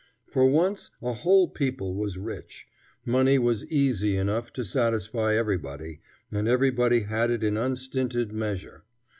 For 0.25 0.47
once 0.47 0.89
a 0.99 1.13
whole 1.13 1.47
people 1.47 1.93
was 1.93 2.17
rich. 2.17 2.65
Money 3.05 3.37
was 3.37 3.67
"easy" 3.67 4.15
enough 4.17 4.51
to 4.53 4.65
satisfy 4.65 5.35
everybody, 5.35 6.01
and 6.31 6.47
everybody 6.47 7.01
had 7.01 7.29
it 7.29 7.43
in 7.43 7.55
unstinted 7.55 8.33
measure. 8.33 8.83